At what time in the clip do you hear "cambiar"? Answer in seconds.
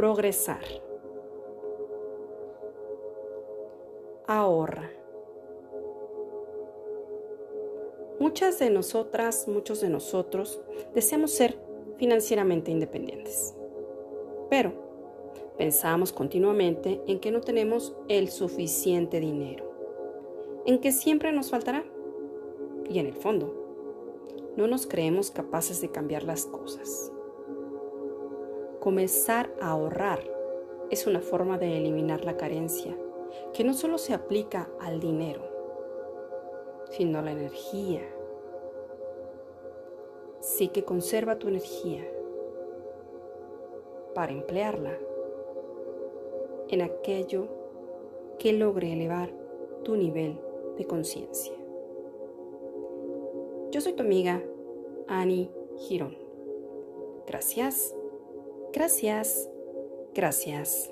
25.90-26.22